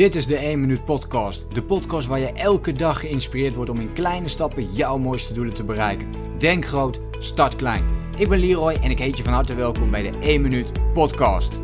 Dit 0.00 0.14
is 0.14 0.26
de 0.26 0.36
1 0.36 0.60
Minuut 0.60 0.84
Podcast. 0.84 1.54
De 1.54 1.62
podcast 1.62 2.06
waar 2.06 2.18
je 2.18 2.32
elke 2.32 2.72
dag 2.72 3.00
geïnspireerd 3.00 3.54
wordt 3.54 3.70
om 3.70 3.80
in 3.80 3.92
kleine 3.92 4.28
stappen 4.28 4.72
jouw 4.72 4.98
mooiste 4.98 5.32
doelen 5.32 5.54
te 5.54 5.64
bereiken. 5.64 6.14
Denk 6.38 6.66
groot, 6.66 7.00
start 7.18 7.56
klein. 7.56 7.84
Ik 8.16 8.28
ben 8.28 8.38
Leroy 8.38 8.72
en 8.72 8.90
ik 8.90 8.98
heet 8.98 9.16
je 9.16 9.24
van 9.24 9.32
harte 9.32 9.54
welkom 9.54 9.90
bij 9.90 10.10
de 10.10 10.18
1 10.18 10.40
Minuut 10.40 10.92
Podcast. 10.92 11.60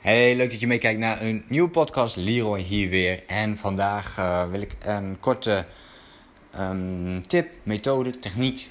Hey, 0.00 0.36
leuk 0.36 0.50
dat 0.50 0.60
je 0.60 0.66
meekijkt 0.66 0.98
naar 0.98 1.22
een 1.22 1.44
nieuwe 1.48 1.70
podcast. 1.70 2.16
Leroy 2.16 2.60
hier 2.60 2.88
weer. 2.88 3.22
En 3.26 3.56
vandaag 3.56 4.18
uh, 4.18 4.50
wil 4.50 4.60
ik 4.60 4.76
een 4.80 5.16
korte 5.20 5.66
um, 6.58 7.26
tip, 7.26 7.52
methode, 7.62 8.18
techniek, 8.18 8.70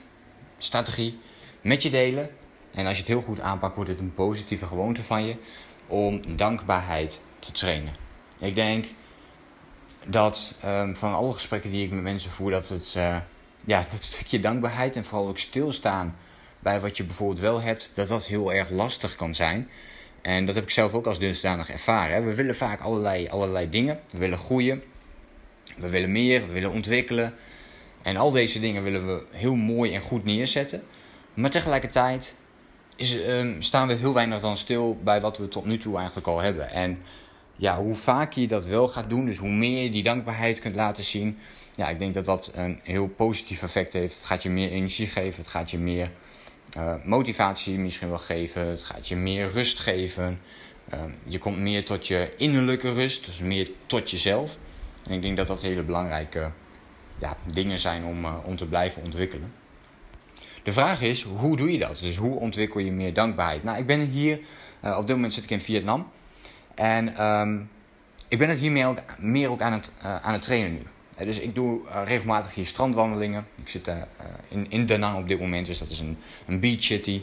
strategie 0.57 1.17
met 1.61 1.83
je 1.83 1.89
delen. 1.89 2.29
En 2.73 2.85
als 2.85 2.95
je 2.95 3.03
het 3.03 3.11
heel 3.11 3.21
goed 3.21 3.39
aanpakt, 3.39 3.75
wordt 3.75 3.89
het 3.89 3.99
een 3.99 4.13
positieve 4.13 4.65
gewoonte 4.65 5.03
van 5.03 5.25
je 5.25 5.35
om 5.87 6.35
dankbaarheid 6.35 7.21
te 7.39 7.51
trainen. 7.51 7.93
Ik 8.39 8.55
denk 8.55 8.85
dat 10.05 10.55
um, 10.65 10.95
van 10.95 11.13
alle 11.13 11.33
gesprekken 11.33 11.71
die 11.71 11.85
ik 11.85 11.91
met 11.91 12.03
mensen 12.03 12.31
voer, 12.31 12.51
dat 12.51 12.69
het 12.69 12.93
uh, 12.97 13.17
ja, 13.65 13.85
dat 13.91 14.03
stukje 14.03 14.39
dankbaarheid 14.39 14.95
en 14.95 15.05
vooral 15.05 15.27
ook 15.27 15.39
stilstaan 15.39 16.15
bij 16.59 16.79
wat 16.79 16.97
je 16.97 17.03
bijvoorbeeld 17.03 17.39
wel 17.39 17.61
hebt, 17.61 17.91
dat 17.93 18.07
dat 18.07 18.25
heel 18.25 18.53
erg 18.53 18.69
lastig 18.69 19.15
kan 19.15 19.35
zijn. 19.35 19.69
En 20.21 20.45
dat 20.45 20.55
heb 20.55 20.63
ik 20.63 20.69
zelf 20.69 20.93
ook 20.93 21.05
als 21.05 21.19
dusdanig 21.19 21.69
ervaren. 21.69 22.25
We 22.25 22.35
willen 22.35 22.55
vaak 22.55 22.81
allerlei, 22.81 23.27
allerlei 23.27 23.69
dingen. 23.69 23.99
We 24.11 24.17
willen 24.17 24.37
groeien. 24.37 24.83
We 25.77 25.89
willen 25.89 26.11
meer. 26.11 26.47
We 26.47 26.53
willen 26.53 26.71
ontwikkelen. 26.71 27.33
En 28.01 28.17
al 28.17 28.31
deze 28.31 28.59
dingen 28.59 28.83
willen 28.83 29.07
we 29.07 29.23
heel 29.31 29.55
mooi 29.55 29.93
en 29.93 30.01
goed 30.01 30.23
neerzetten. 30.23 30.83
Maar 31.33 31.49
tegelijkertijd 31.49 32.35
um, 32.97 33.61
staan 33.61 33.87
we 33.87 33.93
heel 33.93 34.13
weinig 34.13 34.41
dan 34.41 34.57
stil 34.57 34.97
bij 35.03 35.21
wat 35.21 35.37
we 35.37 35.47
tot 35.47 35.65
nu 35.65 35.77
toe 35.77 35.97
eigenlijk 35.97 36.27
al 36.27 36.41
hebben. 36.41 36.69
En 36.69 36.99
ja, 37.55 37.77
hoe 37.77 37.95
vaker 37.95 38.41
je 38.41 38.47
dat 38.47 38.65
wel 38.65 38.87
gaat 38.87 39.09
doen, 39.09 39.25
dus 39.25 39.37
hoe 39.37 39.49
meer 39.49 39.83
je 39.83 39.91
die 39.91 40.03
dankbaarheid 40.03 40.59
kunt 40.59 40.75
laten 40.75 41.03
zien, 41.03 41.37
ja, 41.75 41.89
ik 41.89 41.99
denk 41.99 42.13
dat 42.13 42.25
dat 42.25 42.51
een 42.55 42.79
heel 42.83 43.07
positief 43.07 43.63
effect 43.63 43.93
heeft. 43.93 44.15
Het 44.15 44.25
gaat 44.25 44.43
je 44.43 44.49
meer 44.49 44.69
energie 44.69 45.07
geven, 45.07 45.41
het 45.41 45.51
gaat 45.51 45.71
je 45.71 45.77
meer 45.77 46.11
uh, 46.77 46.93
motivatie 47.03 47.79
misschien 47.79 48.09
wel 48.09 48.17
geven, 48.17 48.67
het 48.67 48.83
gaat 48.83 49.07
je 49.07 49.15
meer 49.15 49.47
rust 49.47 49.79
geven. 49.79 50.39
Uh, 50.93 50.99
je 51.23 51.37
komt 51.37 51.57
meer 51.57 51.85
tot 51.85 52.07
je 52.07 52.33
innerlijke 52.37 52.93
rust, 52.93 53.25
dus 53.25 53.39
meer 53.39 53.71
tot 53.85 54.11
jezelf. 54.11 54.57
En 55.05 55.11
ik 55.11 55.21
denk 55.21 55.37
dat 55.37 55.47
dat 55.47 55.61
hele 55.61 55.83
belangrijke 55.83 56.51
ja, 57.17 57.37
dingen 57.53 57.79
zijn 57.79 58.05
om, 58.05 58.25
uh, 58.25 58.35
om 58.43 58.55
te 58.55 58.65
blijven 58.65 59.03
ontwikkelen. 59.03 59.53
De 60.63 60.71
vraag 60.71 61.01
is, 61.01 61.23
hoe 61.23 61.57
doe 61.57 61.71
je 61.71 61.77
dat? 61.77 61.99
Dus 61.99 62.15
hoe 62.15 62.35
ontwikkel 62.35 62.79
je 62.79 62.91
meer 62.91 63.13
dankbaarheid? 63.13 63.63
Nou, 63.63 63.77
ik 63.77 63.85
ben 63.85 63.99
hier, 63.99 64.39
uh, 64.85 64.97
op 64.97 65.07
dit 65.07 65.15
moment 65.15 65.33
zit 65.33 65.43
ik 65.43 65.49
in 65.49 65.61
Vietnam. 65.61 66.07
En 66.75 67.25
um, 67.25 67.69
ik 68.27 68.37
ben 68.37 68.49
het 68.49 68.59
hier 68.59 68.71
meer 69.17 69.49
ook, 69.49 69.61
aan, 69.61 69.73
het, 69.73 69.91
uh, 70.03 70.15
aan 70.15 70.33
het 70.33 70.41
trainen 70.41 70.73
nu. 70.73 70.81
Uh, 71.19 71.25
dus 71.25 71.39
ik 71.39 71.55
doe 71.55 71.81
regelmatig 72.05 72.53
hier 72.53 72.65
strandwandelingen. 72.65 73.47
Ik 73.61 73.69
zit 73.69 73.91
in, 74.47 74.71
in 74.71 74.85
Da 74.85 74.97
Nang 74.97 75.17
op 75.17 75.27
dit 75.27 75.39
moment, 75.39 75.65
dus 75.65 75.79
dat 75.79 75.89
is 75.89 75.99
een, 75.99 76.17
een 76.47 76.59
beach 76.59 76.83
city. 76.83 77.21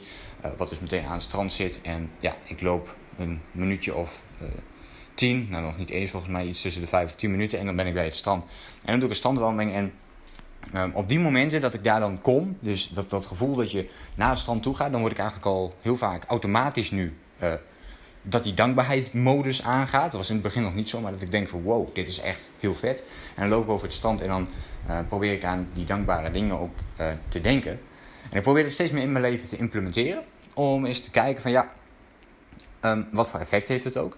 wat 0.56 0.68
dus 0.68 0.80
meteen 0.80 1.04
aan 1.04 1.12
het 1.12 1.22
strand 1.22 1.52
zit. 1.52 1.80
En 1.82 2.10
ja, 2.18 2.36
ik 2.44 2.60
loop 2.60 2.96
een 3.16 3.40
minuutje 3.52 3.94
of 3.94 4.22
tien, 5.14 5.46
nou 5.50 5.64
nog 5.64 5.78
niet 5.78 5.90
eens 5.90 6.10
volgens 6.10 6.32
mij, 6.32 6.46
iets 6.46 6.62
tussen 6.62 6.82
de 6.82 6.88
vijf 6.88 7.04
of 7.04 7.16
tien 7.16 7.30
minuten. 7.30 7.58
En 7.58 7.66
dan 7.66 7.76
ben 7.76 7.86
ik 7.86 7.94
bij 7.94 8.04
het 8.04 8.14
strand. 8.14 8.42
En 8.42 8.86
dan 8.86 8.94
doe 8.94 9.04
ik 9.04 9.10
een 9.10 9.16
strandwandeling 9.16 9.72
en 9.72 9.92
Um, 10.74 10.92
op 10.94 11.08
die 11.08 11.18
momenten 11.18 11.60
dat 11.60 11.74
ik 11.74 11.84
daar 11.84 12.00
dan 12.00 12.20
kom, 12.20 12.56
dus 12.60 12.88
dat, 12.88 13.10
dat 13.10 13.26
gevoel 13.26 13.54
dat 13.54 13.70
je 13.70 13.90
naar 14.14 14.28
het 14.28 14.38
strand 14.38 14.62
toe 14.62 14.74
gaat, 14.74 14.92
dan 14.92 15.00
word 15.00 15.12
ik 15.12 15.18
eigenlijk 15.18 15.48
al 15.48 15.74
heel 15.82 15.96
vaak 15.96 16.24
automatisch 16.26 16.90
nu 16.90 17.16
uh, 17.42 17.52
dat 18.22 18.44
die 18.44 18.54
dankbaarheid-modus 18.54 19.62
aangaat. 19.62 20.10
Dat 20.10 20.20
was 20.20 20.28
in 20.28 20.34
het 20.34 20.44
begin 20.44 20.62
nog 20.62 20.74
niet 20.74 20.88
zo, 20.88 21.00
maar 21.00 21.12
dat 21.12 21.22
ik 21.22 21.30
denk 21.30 21.48
van 21.48 21.62
wow, 21.62 21.94
dit 21.94 22.08
is 22.08 22.20
echt 22.20 22.50
heel 22.58 22.74
vet. 22.74 23.04
En 23.34 23.40
dan 23.40 23.48
loop 23.48 23.64
ik 23.64 23.70
over 23.70 23.86
het 23.86 23.96
strand 23.96 24.20
en 24.20 24.28
dan 24.28 24.48
uh, 24.88 24.98
probeer 25.08 25.32
ik 25.32 25.44
aan 25.44 25.68
die 25.72 25.84
dankbare 25.84 26.30
dingen 26.30 26.58
ook 26.58 26.74
uh, 27.00 27.12
te 27.28 27.40
denken. 27.40 27.80
En 28.30 28.36
ik 28.36 28.42
probeer 28.42 28.62
het 28.62 28.72
steeds 28.72 28.90
meer 28.90 29.02
in 29.02 29.12
mijn 29.12 29.24
leven 29.24 29.48
te 29.48 29.56
implementeren. 29.56 30.22
Om 30.54 30.86
eens 30.86 31.00
te 31.00 31.10
kijken 31.10 31.42
van 31.42 31.50
ja, 31.50 31.68
um, 32.80 33.08
wat 33.12 33.30
voor 33.30 33.40
effect 33.40 33.68
heeft 33.68 33.84
het 33.84 33.96
ook. 33.96 34.16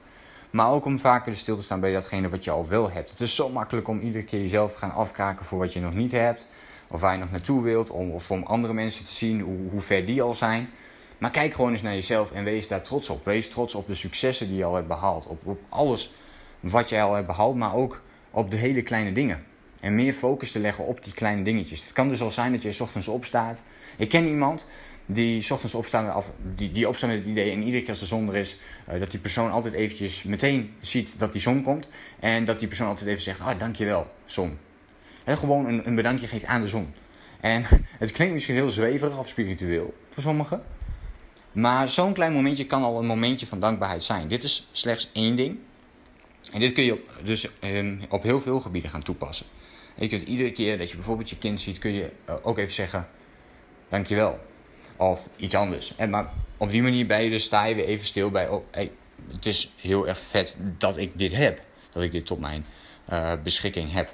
Maar 0.53 0.71
ook 0.71 0.85
om 0.85 0.99
vaker 0.99 1.37
stil 1.37 1.57
te 1.57 1.63
staan 1.63 1.81
bij 1.81 1.93
datgene 1.93 2.29
wat 2.29 2.45
je 2.45 2.51
al 2.51 2.69
wel 2.69 2.91
hebt. 2.91 3.11
Het 3.11 3.21
is 3.21 3.35
zo 3.35 3.49
makkelijk 3.49 3.89
om 3.89 4.01
iedere 4.01 4.25
keer 4.25 4.41
jezelf 4.41 4.73
te 4.73 4.79
gaan 4.79 4.93
afkraken 4.93 5.45
voor 5.45 5.59
wat 5.59 5.73
je 5.73 5.81
nog 5.81 5.95
niet 5.95 6.13
hebt. 6.13 6.47
Of 6.89 7.01
waar 7.01 7.13
je 7.13 7.19
nog 7.19 7.31
naartoe 7.31 7.63
wilt. 7.63 7.91
Om, 7.91 8.11
of 8.11 8.31
om 8.31 8.43
andere 8.43 8.73
mensen 8.73 9.05
te 9.05 9.15
zien 9.15 9.41
hoe, 9.41 9.71
hoe 9.71 9.81
ver 9.81 10.07
die 10.07 10.23
al 10.23 10.35
zijn. 10.35 10.71
Maar 11.19 11.31
kijk 11.31 11.55
gewoon 11.55 11.73
eens 11.73 11.83
naar 11.83 11.93
jezelf 11.93 12.33
en 12.33 12.45
wees 12.45 12.69
daar 12.69 12.83
trots 12.83 13.09
op. 13.09 13.25
Wees 13.25 13.49
trots 13.49 13.75
op 13.75 13.87
de 13.87 13.95
successen 13.95 14.49
die 14.49 14.57
je 14.57 14.65
al 14.65 14.75
hebt 14.75 14.89
behaald. 14.89 15.27
Op, 15.27 15.47
op 15.47 15.61
alles 15.69 16.15
wat 16.61 16.89
je 16.89 17.01
al 17.01 17.15
hebt 17.15 17.27
behaald, 17.27 17.57
maar 17.57 17.75
ook 17.75 18.01
op 18.31 18.51
de 18.51 18.57
hele 18.57 18.83
kleine 18.83 19.13
dingen. 19.13 19.45
En 19.83 19.95
meer 19.95 20.13
focus 20.13 20.53
te 20.53 20.59
leggen 20.59 20.87
op 20.87 21.05
die 21.05 21.15
kleine 21.15 21.43
dingetjes. 21.43 21.83
Het 21.83 21.93
kan 21.93 22.09
dus 22.09 22.21
al 22.21 22.31
zijn 22.31 22.53
dat 22.53 22.63
je 22.63 22.73
s 22.73 22.81
ochtends 22.81 23.09
opstaat. 23.09 23.63
Ik 23.97 24.09
ken 24.09 24.27
iemand 24.27 24.67
die 25.07 25.43
s 25.43 25.51
ochtends 25.51 25.75
opstaan, 25.75 26.17
of 26.17 26.33
die, 26.55 26.71
die 26.71 26.89
opstaan 26.89 27.09
met 27.09 27.19
het 27.19 27.29
idee 27.29 27.51
en 27.51 27.63
iedere 27.63 27.81
keer 27.81 27.91
als 27.91 28.01
de 28.01 28.07
zon 28.07 28.29
er 28.29 28.37
is, 28.37 28.59
uh, 28.93 29.01
dat 29.01 29.11
die 29.11 29.21
persoon 29.21 29.51
altijd 29.51 29.75
eventjes 29.75 30.23
meteen 30.23 30.75
ziet 30.81 31.15
dat 31.17 31.33
die 31.33 31.41
zon 31.41 31.63
komt. 31.63 31.89
En 32.21 32.45
dat 32.45 32.59
die 32.59 32.69
persoon 32.69 32.89
altijd 32.89 33.09
even 33.09 33.23
zegt, 33.23 33.41
ah 33.41 33.59
dankjewel 33.59 34.11
zon. 34.25 34.59
Gewoon 35.25 35.67
een, 35.67 35.87
een 35.87 35.95
bedankje 35.95 36.27
geeft 36.27 36.45
aan 36.45 36.61
de 36.61 36.67
zon. 36.67 36.95
En 37.41 37.65
het 37.99 38.13
klinkt 38.13 38.33
misschien 38.33 38.55
heel 38.55 38.71
zweverig 38.71 39.19
of 39.19 39.29
spiritueel 39.29 39.95
voor 40.09 40.23
sommigen. 40.23 40.63
Maar 41.53 41.89
zo'n 41.89 42.13
klein 42.13 42.33
momentje 42.33 42.67
kan 42.67 42.83
al 42.83 42.99
een 42.99 43.07
momentje 43.07 43.47
van 43.47 43.61
dankbaarheid 43.61 44.05
zijn. 44.05 44.29
Dit 44.29 44.45
is 44.45 44.69
slechts 44.73 45.11
één 45.13 45.37
ding. 45.37 45.59
En 46.53 46.61
dit 46.61 46.73
kun 46.73 46.85
je 46.85 47.05
dus 47.25 47.49
um, 47.65 48.01
op 48.09 48.23
heel 48.23 48.41
veel 48.41 48.61
gebieden 48.61 48.91
gaan 48.91 49.03
toepassen. 49.03 49.47
En 49.95 50.03
je 50.03 50.09
kunt 50.09 50.23
iedere 50.23 50.53
keer 50.53 50.79
dat 50.79 50.91
je 50.91 50.97
bijvoorbeeld 50.97 51.31
je 51.31 51.39
kind 51.39 51.61
ziet, 51.61 51.79
kun 51.79 51.93
je 51.93 52.11
uh, 52.29 52.35
ook 52.43 52.59
even 52.59 52.73
zeggen: 52.73 53.09
Dankjewel 53.89 54.41
of 54.97 55.29
iets 55.37 55.55
anders. 55.55 55.93
En 55.97 56.11
maar 56.11 56.33
op 56.57 56.71
die 56.71 56.83
manier 56.83 57.07
ben 57.07 57.23
je 57.23 57.31
dus, 57.31 57.45
sta 57.45 57.65
je 57.65 57.75
weer 57.75 57.85
even 57.85 58.07
stil 58.07 58.31
bij, 58.31 58.49
oh, 58.49 58.65
hey, 58.71 58.91
het 59.33 59.47
is 59.47 59.73
heel 59.81 60.09
erg 60.09 60.19
vet 60.19 60.59
dat 60.79 60.97
ik 60.97 61.19
dit 61.19 61.35
heb. 61.35 61.61
Dat 61.93 62.03
ik 62.03 62.13
dit 62.13 62.27
tot 62.27 62.41
mijn 62.41 62.67
uh, 63.13 63.33
beschikking 63.43 63.93
heb. 63.93 64.11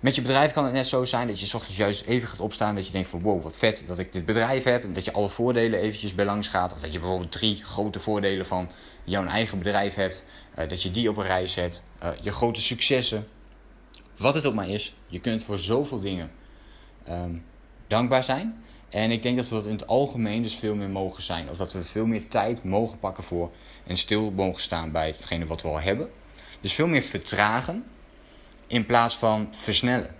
Met 0.00 0.14
je 0.14 0.22
bedrijf 0.22 0.52
kan 0.52 0.64
het 0.64 0.72
net 0.72 0.86
zo 0.86 1.04
zijn 1.04 1.26
dat 1.26 1.40
je 1.40 1.54
ochtends 1.54 1.76
juist 1.76 2.04
even 2.04 2.28
gaat 2.28 2.40
opstaan. 2.40 2.74
Dat 2.74 2.86
je 2.86 2.92
denkt 2.92 3.08
van 3.08 3.20
wow, 3.20 3.42
wat 3.42 3.58
vet 3.58 3.84
dat 3.86 3.98
ik 3.98 4.12
dit 4.12 4.24
bedrijf 4.24 4.64
heb. 4.64 4.84
En 4.84 4.92
dat 4.92 5.04
je 5.04 5.12
alle 5.12 5.28
voordelen 5.28 5.80
eventjes 5.80 6.14
bij 6.14 6.24
langs 6.24 6.48
gaat. 6.48 6.72
Of 6.72 6.80
dat 6.80 6.92
je 6.92 6.98
bijvoorbeeld 6.98 7.32
drie 7.32 7.64
grote 7.64 8.00
voordelen 8.00 8.46
van 8.46 8.70
jouw 9.04 9.26
eigen 9.26 9.58
bedrijf 9.58 9.94
hebt. 9.94 10.24
Uh, 10.58 10.68
dat 10.68 10.82
je 10.82 10.90
die 10.90 11.08
op 11.08 11.16
een 11.16 11.24
rij 11.24 11.46
zet. 11.46 11.82
Uh, 12.02 12.08
je 12.20 12.32
grote 12.32 12.60
successen. 12.60 13.26
Wat 14.22 14.34
het 14.34 14.46
ook 14.46 14.54
maar 14.54 14.68
is. 14.68 14.96
Je 15.06 15.20
kunt 15.20 15.44
voor 15.44 15.58
zoveel 15.58 16.00
dingen 16.00 16.30
um, 17.08 17.44
dankbaar 17.86 18.24
zijn. 18.24 18.64
En 18.88 19.10
ik 19.10 19.22
denk 19.22 19.36
dat 19.36 19.48
we 19.48 19.54
dat 19.54 19.66
in 19.66 19.72
het 19.72 19.86
algemeen 19.86 20.42
dus 20.42 20.54
veel 20.54 20.74
meer 20.74 20.88
mogen 20.88 21.22
zijn. 21.22 21.50
Of 21.50 21.56
dat 21.56 21.72
we 21.72 21.82
veel 21.82 22.06
meer 22.06 22.28
tijd 22.28 22.64
mogen 22.64 22.98
pakken 22.98 23.24
voor 23.24 23.50
en 23.86 23.96
stil 23.96 24.30
mogen 24.30 24.62
staan 24.62 24.90
bij 24.90 25.06
hetgene 25.06 25.46
wat 25.46 25.62
we 25.62 25.68
al 25.68 25.80
hebben. 25.80 26.10
Dus 26.60 26.72
veel 26.72 26.86
meer 26.86 27.02
vertragen 27.02 27.84
in 28.66 28.86
plaats 28.86 29.16
van 29.16 29.48
versnellen. 29.50 30.14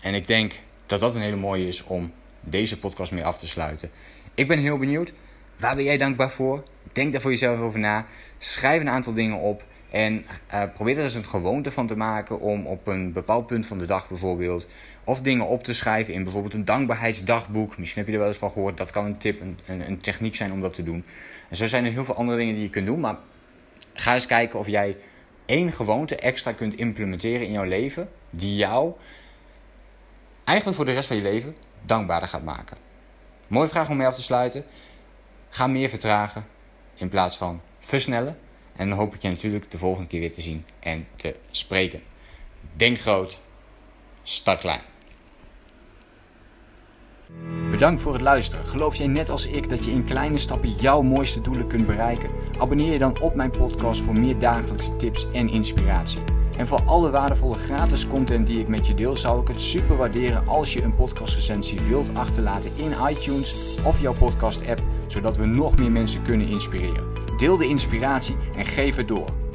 En 0.00 0.14
ik 0.14 0.26
denk 0.26 0.60
dat 0.86 1.00
dat 1.00 1.14
een 1.14 1.20
hele 1.20 1.36
mooie 1.36 1.66
is 1.66 1.84
om 1.84 2.12
deze 2.40 2.78
podcast 2.78 3.12
mee 3.12 3.24
af 3.24 3.38
te 3.38 3.48
sluiten. 3.48 3.90
Ik 4.34 4.48
ben 4.48 4.58
heel 4.58 4.78
benieuwd. 4.78 5.12
Waar 5.58 5.74
ben 5.74 5.84
jij 5.84 5.96
dankbaar 5.96 6.30
voor? 6.30 6.62
Denk 6.92 7.12
daar 7.12 7.20
voor 7.20 7.30
jezelf 7.30 7.60
over 7.60 7.78
na. 7.78 8.06
Schrijf 8.38 8.80
een 8.80 8.90
aantal 8.90 9.12
dingen 9.14 9.38
op. 9.38 9.64
En 9.96 10.26
uh, 10.54 10.62
probeer 10.74 10.98
er 10.98 11.02
eens 11.02 11.14
een 11.14 11.24
gewoonte 11.24 11.70
van 11.70 11.86
te 11.86 11.96
maken 11.96 12.40
om 12.40 12.66
op 12.66 12.86
een 12.86 13.12
bepaald 13.12 13.46
punt 13.46 13.66
van 13.66 13.78
de 13.78 13.86
dag 13.86 14.08
bijvoorbeeld, 14.08 14.66
of 15.04 15.20
dingen 15.20 15.46
op 15.46 15.64
te 15.64 15.74
schrijven 15.74 16.14
in 16.14 16.22
bijvoorbeeld 16.22 16.54
een 16.54 16.64
dankbaarheidsdagboek. 16.64 17.78
Misschien 17.78 17.98
heb 17.98 18.06
je 18.06 18.12
er 18.12 18.20
wel 18.20 18.28
eens 18.28 18.38
van 18.38 18.50
gehoord, 18.50 18.76
dat 18.76 18.90
kan 18.90 19.04
een 19.04 19.16
tip, 19.16 19.40
een, 19.40 19.58
een, 19.66 19.88
een 19.88 19.98
techniek 19.98 20.34
zijn 20.34 20.52
om 20.52 20.60
dat 20.60 20.72
te 20.74 20.82
doen. 20.82 21.04
En 21.48 21.56
zo 21.56 21.66
zijn 21.66 21.84
er 21.84 21.92
heel 21.92 22.04
veel 22.04 22.14
andere 22.14 22.38
dingen 22.38 22.54
die 22.54 22.62
je 22.62 22.70
kunt 22.70 22.86
doen, 22.86 23.00
maar 23.00 23.16
ga 23.92 24.14
eens 24.14 24.26
kijken 24.26 24.58
of 24.58 24.68
jij 24.68 24.96
één 25.46 25.72
gewoonte 25.72 26.16
extra 26.16 26.52
kunt 26.52 26.74
implementeren 26.74 27.46
in 27.46 27.52
jouw 27.52 27.64
leven, 27.64 28.08
die 28.30 28.56
jou 28.56 28.92
eigenlijk 30.44 30.76
voor 30.76 30.86
de 30.86 30.92
rest 30.92 31.06
van 31.06 31.16
je 31.16 31.22
leven 31.22 31.56
dankbaarder 31.82 32.28
gaat 32.28 32.44
maken. 32.44 32.76
Mooie 33.48 33.68
vraag 33.68 33.88
om 33.88 33.96
mee 33.96 34.06
af 34.06 34.14
te 34.14 34.22
sluiten. 34.22 34.64
Ga 35.48 35.66
meer 35.66 35.88
vertragen 35.88 36.46
in 36.94 37.08
plaats 37.08 37.36
van 37.36 37.60
versnellen. 37.78 38.38
En 38.76 38.88
dan 38.88 38.98
hoop 38.98 39.14
ik 39.14 39.22
je 39.22 39.28
natuurlijk 39.28 39.70
de 39.70 39.78
volgende 39.78 40.08
keer 40.08 40.20
weer 40.20 40.32
te 40.32 40.40
zien 40.40 40.64
en 40.80 41.06
te 41.16 41.36
spreken. 41.50 42.02
Denk 42.76 42.98
groot, 42.98 43.40
start 44.22 44.58
klein. 44.58 44.80
Bedankt 47.70 48.00
voor 48.00 48.12
het 48.12 48.22
luisteren. 48.22 48.66
Geloof 48.66 48.94
jij 48.94 49.06
net 49.06 49.30
als 49.30 49.46
ik 49.46 49.68
dat 49.68 49.84
je 49.84 49.90
in 49.90 50.04
kleine 50.04 50.38
stappen 50.38 50.70
jouw 50.70 51.02
mooiste 51.02 51.40
doelen 51.40 51.66
kunt 51.66 51.86
bereiken? 51.86 52.30
Abonneer 52.58 52.92
je 52.92 52.98
dan 52.98 53.20
op 53.20 53.34
mijn 53.34 53.50
podcast 53.50 54.00
voor 54.00 54.18
meer 54.18 54.38
dagelijkse 54.38 54.96
tips 54.96 55.30
en 55.32 55.48
inspiratie. 55.48 56.22
En 56.56 56.66
voor 56.66 56.82
alle 56.82 57.10
waardevolle 57.10 57.56
gratis 57.56 58.06
content 58.06 58.46
die 58.46 58.60
ik 58.60 58.68
met 58.68 58.86
je 58.86 58.94
deel, 58.94 59.16
zou 59.16 59.40
ik 59.40 59.48
het 59.48 59.60
super 59.60 59.96
waarderen 59.96 60.46
als 60.46 60.72
je 60.72 60.82
een 60.82 60.94
podcastrecensie 60.94 61.80
wilt 61.80 62.14
achterlaten 62.14 62.70
in 62.76 62.92
iTunes 63.10 63.76
of 63.84 64.00
jouw 64.00 64.14
podcast 64.14 64.68
app, 64.68 64.82
zodat 65.06 65.36
we 65.36 65.46
nog 65.46 65.78
meer 65.78 65.92
mensen 65.92 66.22
kunnen 66.22 66.48
inspireren. 66.48 67.25
Deel 67.36 67.56
de 67.56 67.68
inspiratie 67.68 68.36
en 68.56 68.64
geef 68.64 68.96
het 68.96 69.08
door. 69.08 69.45